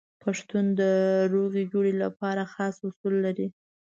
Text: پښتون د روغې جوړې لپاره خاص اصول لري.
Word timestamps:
پښتون 0.23 0.65
د 0.79 0.81
روغې 1.33 1.63
جوړې 1.71 1.93
لپاره 2.03 2.43
خاص 2.53 2.75
اصول 2.87 3.15
لري. 3.25 3.47